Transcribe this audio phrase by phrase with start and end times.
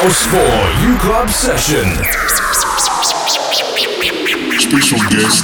[0.00, 0.54] House for
[0.86, 1.88] U Club Session.
[4.60, 5.42] Special guest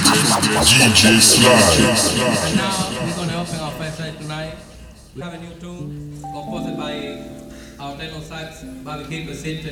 [0.71, 1.51] DJ Sly.
[2.55, 2.71] Now
[3.03, 4.55] we're going to open our first night tonight.
[5.13, 7.27] We have a new tune composed by
[7.81, 9.71] our tenor sax, Bobby King Vicente,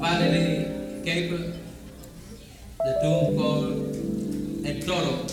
[0.00, 1.52] Valerie Cable.
[2.84, 3.96] The tune called
[4.64, 5.26] El Toro.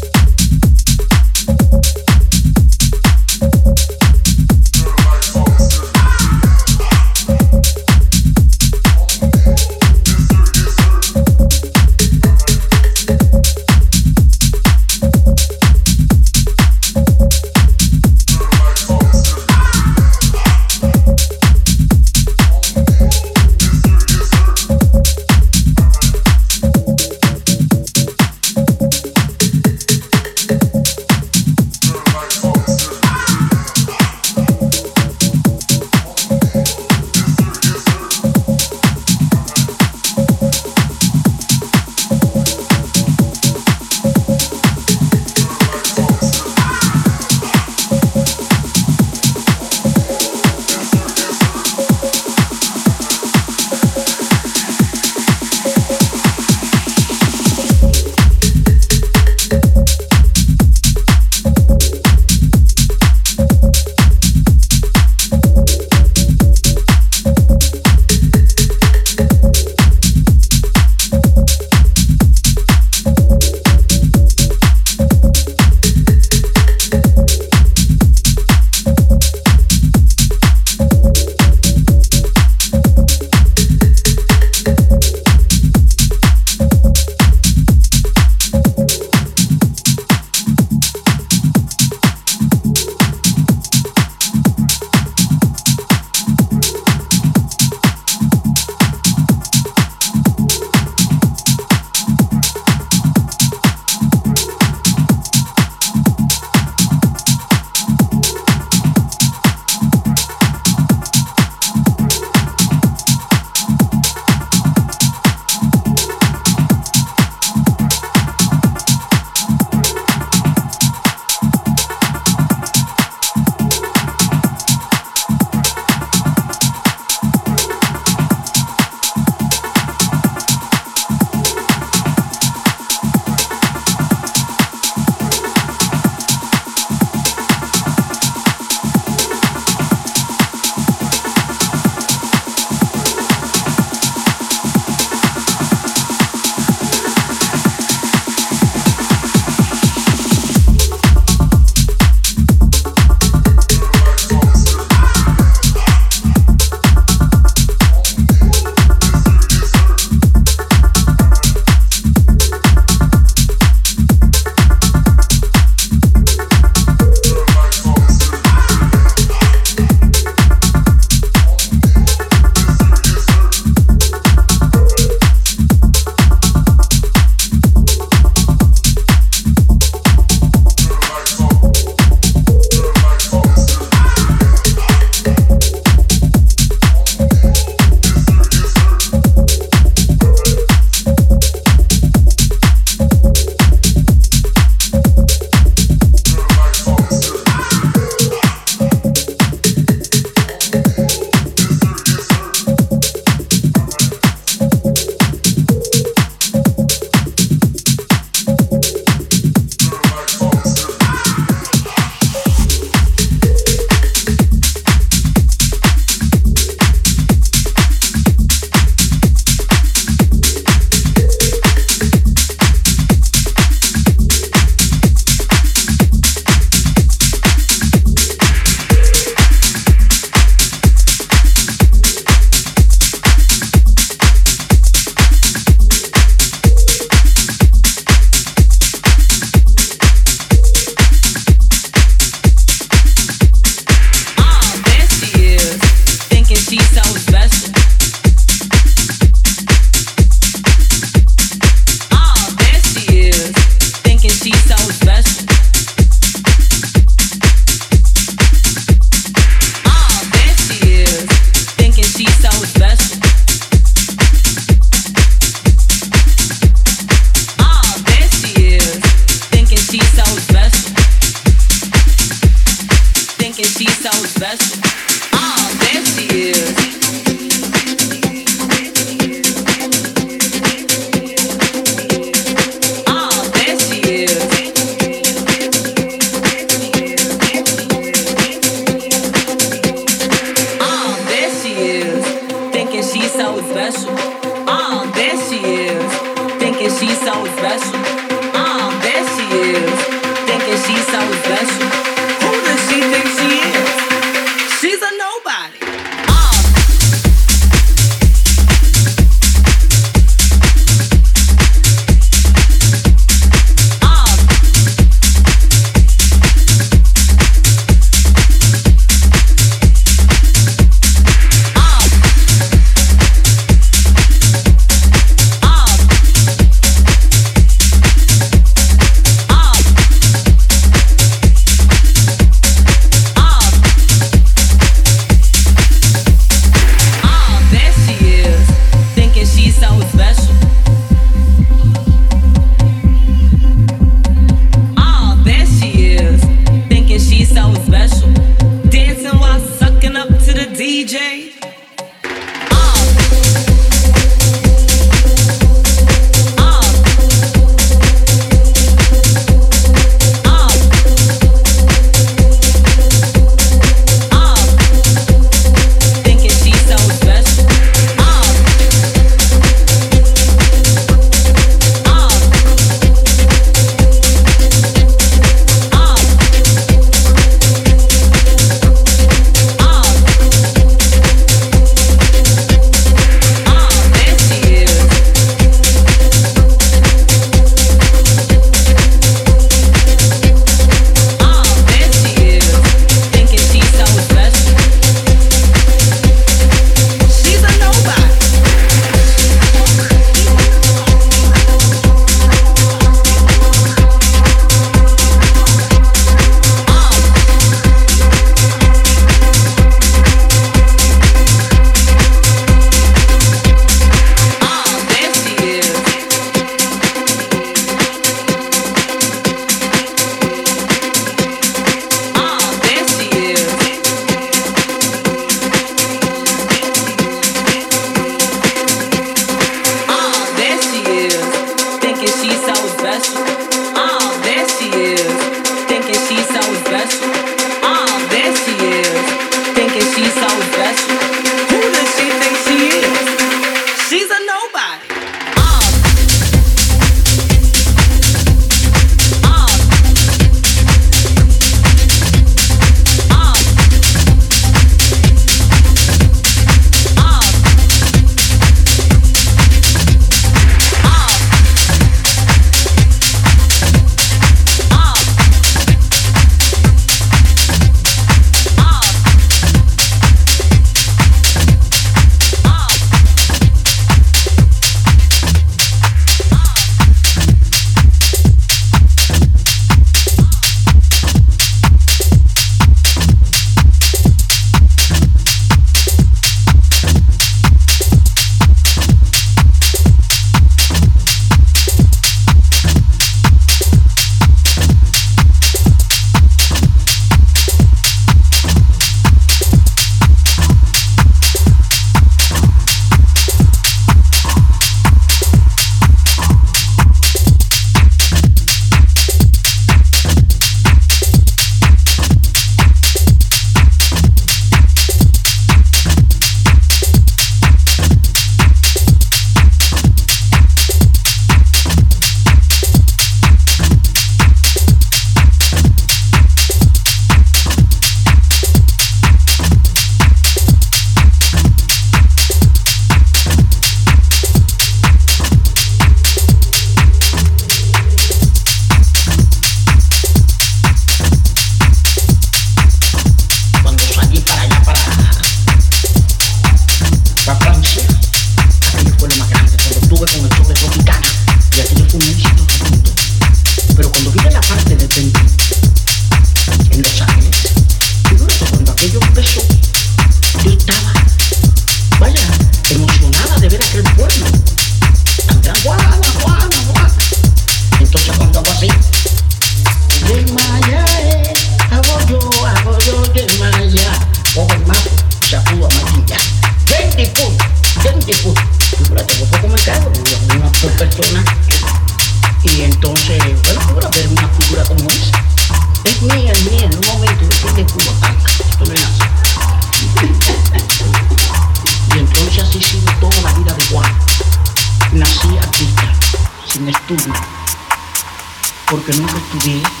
[599.03, 600.00] Porque nunca estudié.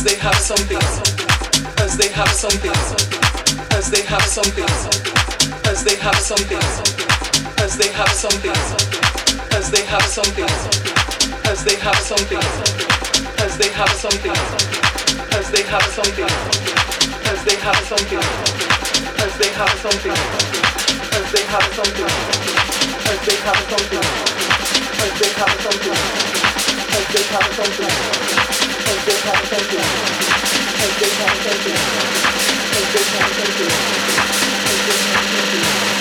[0.00, 0.78] as they have something,
[1.84, 2.72] as they have something,
[3.76, 4.64] as they have something,
[5.68, 6.56] as they have something,
[7.60, 8.50] as they have something,
[9.52, 10.48] as they have something,
[11.52, 12.40] as they have something,
[13.44, 14.32] as they have something,
[15.36, 16.30] as they have something,
[17.28, 18.24] as they have something,
[19.20, 20.16] as they have something,
[21.12, 22.08] as they have something,
[23.04, 24.06] as they have something,
[25.04, 25.98] as they have something,
[26.96, 28.59] as they have something.
[28.92, 29.78] Thank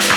[0.03, 0.08] you.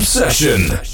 [0.00, 0.87] House